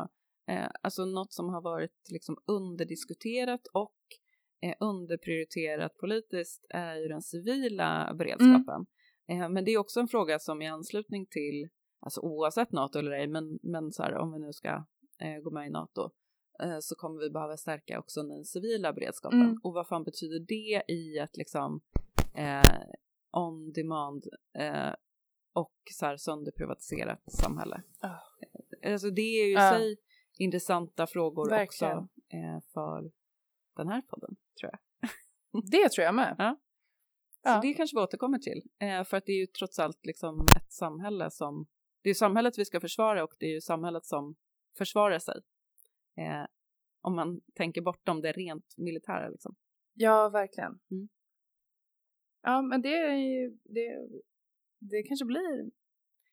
[0.50, 3.96] eh, alltså något som har varit liksom underdiskuterat och
[4.64, 8.86] eh, underprioriterat politiskt är ju den civila beredskapen.
[9.30, 13.12] Eh, men det är också en fråga som i anslutning till, alltså oavsett NATO eller
[13.12, 14.70] ej, men, men så här, om vi nu ska
[15.22, 16.10] eh, gå med i NATO,
[16.82, 19.42] så kommer vi behöva stärka också den civila beredskapen.
[19.42, 19.60] Mm.
[19.64, 21.82] Och vad fan betyder det i ett liksom
[22.36, 22.62] eh,
[23.32, 24.26] on demand
[24.60, 24.94] eh,
[25.54, 27.82] och så här sönderprivatiserat samhälle.
[28.00, 28.16] Ah.
[28.92, 29.72] Alltså det är ju i Ja.
[29.74, 29.98] sig
[30.38, 31.98] intressanta frågor Verkligen.
[31.98, 33.12] också eh, för
[33.76, 35.10] den här podden tror jag.
[35.72, 36.36] Det tror jag med.
[36.38, 36.58] Ja.
[37.44, 37.56] Ja.
[37.56, 38.62] Så det kanske vi återkommer till.
[38.80, 41.68] Eh, för att det är ju trots allt liksom ett samhälle som,
[42.02, 44.36] det är samhället vi ska försvara och det är ju samhället som
[44.78, 45.42] försvarar sig.
[46.18, 46.46] Eh,
[47.02, 49.56] om man tänker bortom det rent militära liksom.
[49.94, 50.80] Ja, verkligen.
[50.92, 51.10] Mm.
[52.42, 54.08] Ja, men det är ju, det,
[54.80, 55.72] det kanske blir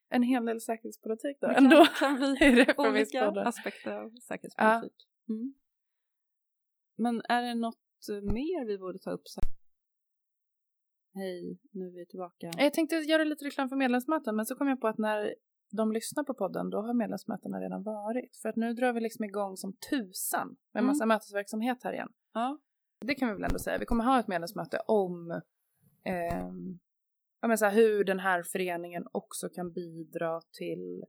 [0.09, 1.87] en hel del säkerhetspolitik då Det ändå.
[1.99, 5.09] kan, kan vi i olika aspekter av säkerhetspolitik.
[5.29, 5.55] Mm.
[6.97, 9.29] Men är det något mer vi borde ta upp?
[9.29, 9.40] Så?
[11.14, 12.51] Hej, nu är vi tillbaka.
[12.59, 15.35] Jag tänkte göra lite reklam för medlemsmöten men så kom jag på att när
[15.70, 18.37] de lyssnar på podden då har medlemsmötena redan varit.
[18.42, 20.87] För att nu drar vi liksom igång som tusan med en Mm.
[20.87, 22.12] massa mötesverksamhet här igen.
[22.33, 22.59] Ja,
[23.00, 23.79] Det kan vi väl ändå säga.
[23.79, 25.31] Vi kommer ha ett medlemsmöte om
[26.05, 26.79] ehm,
[27.40, 31.05] ja, men så här, hur den här föreningen också kan bidra till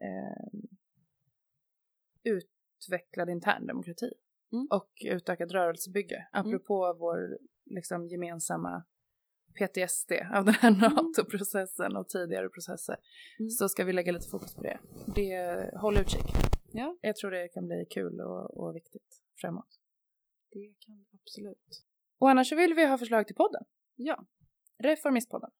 [0.00, 0.68] ehm,
[2.24, 4.10] utvecklad intern demokrati
[4.52, 4.66] Mm.
[4.70, 6.28] och utökad rörelsebygge.
[6.32, 8.84] Apropå vår liksom, gemensamma
[9.54, 12.96] PTSD av den här NATO-processen och tidigare processer
[13.38, 13.50] Mm.
[13.50, 14.78] så ska vi lägga lite fokus på det.
[15.14, 16.24] det håll utkik.
[16.72, 19.78] ja, Jag tror det kan bli kul och, och viktigt framåt.
[20.50, 21.84] det kan vi absolut.
[22.18, 23.64] Och annars så vill vi ha förslag till podden.
[23.96, 24.24] Ja,
[24.78, 25.50] Reformistpodden.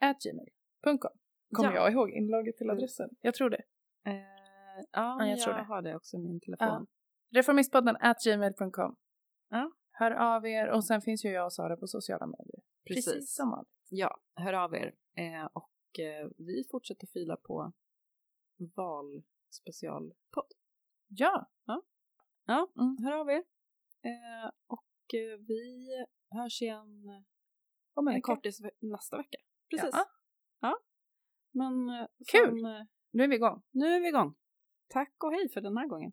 [0.00, 1.10] At gmail.com.
[1.56, 1.82] Kommer Ja.
[1.82, 2.76] jag ihåg inlogget till Mm.
[2.76, 3.10] adressen?
[3.20, 3.62] Jag tror det.
[4.06, 5.62] eh, ja, Ja, jag jag, tror det.
[5.62, 6.86] har det också i min telefon.
[7.34, 8.96] Reformistpodden at gmail.com.
[9.50, 9.72] Ja.
[9.92, 12.60] Hör av er och sen finns ju jag och Sara på sociala medier.
[12.94, 13.34] Precis.
[13.34, 13.70] som vanligt.
[13.88, 14.94] Ja, hör av er.
[15.16, 17.72] Eh, och eh, vi fortsätter fila på
[18.76, 20.52] valspecialpodd.
[21.08, 21.50] Ja,
[22.46, 22.96] Ja, Mm.
[23.04, 23.44] hör av er.
[24.02, 25.88] Eh, och eh, vi
[26.30, 27.24] hörs igen
[27.94, 29.38] om en kortis nästa vecka.
[29.70, 29.90] Precis.
[29.92, 30.04] Ja.
[30.60, 30.78] Ja.
[31.50, 32.60] Men eh, Kul.
[32.62, 33.62] fan, eh, Nu är vi igång.
[33.70, 34.34] nu är vi igång.
[34.88, 36.12] Tack och hej för den här gången.